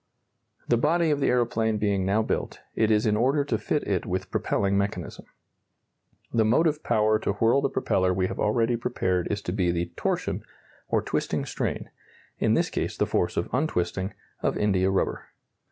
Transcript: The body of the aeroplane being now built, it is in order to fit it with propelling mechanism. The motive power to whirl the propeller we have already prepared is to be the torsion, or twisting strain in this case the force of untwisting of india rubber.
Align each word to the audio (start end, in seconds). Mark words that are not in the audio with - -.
The 0.67 0.77
body 0.81 1.11
of 1.11 1.19
the 1.19 1.27
aeroplane 1.27 1.77
being 1.77 2.07
now 2.07 2.23
built, 2.23 2.59
it 2.73 2.89
is 2.89 3.05
in 3.05 3.15
order 3.15 3.45
to 3.45 3.59
fit 3.59 3.83
it 3.87 4.03
with 4.03 4.31
propelling 4.31 4.75
mechanism. 4.75 5.25
The 6.33 6.43
motive 6.43 6.81
power 6.83 7.19
to 7.19 7.33
whirl 7.33 7.61
the 7.61 7.69
propeller 7.69 8.11
we 8.11 8.25
have 8.25 8.39
already 8.39 8.77
prepared 8.77 9.27
is 9.29 9.43
to 9.43 9.51
be 9.51 9.69
the 9.69 9.91
torsion, 9.95 10.41
or 10.87 11.03
twisting 11.03 11.45
strain 11.45 11.91
in 12.39 12.55
this 12.55 12.71
case 12.71 12.97
the 12.97 13.05
force 13.05 13.37
of 13.37 13.47
untwisting 13.53 14.15
of 14.41 14.57
india 14.57 14.89
rubber. 14.89 15.27